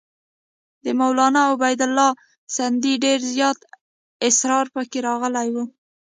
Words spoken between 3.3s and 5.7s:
زیات اسرار پکې راغلي وو.